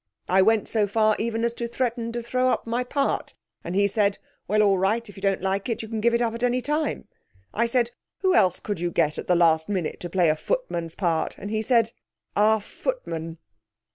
[0.27, 3.85] I went so far even as to threaten to throw up my part, and he
[3.85, 6.41] said, "Well, all right, if you don't like it you can give it up at
[6.43, 7.07] any time,"
[7.53, 7.91] I said,
[8.21, 11.51] "Who else could you get at the last minute to play a footman's part?" and
[11.51, 11.91] he said,
[12.35, 13.37] "Our footman!"'